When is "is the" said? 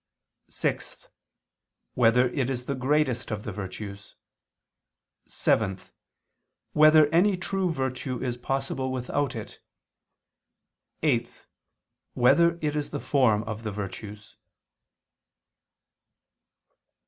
2.49-2.73, 12.75-12.99